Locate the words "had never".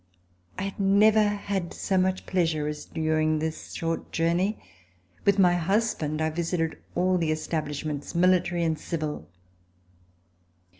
0.63-1.23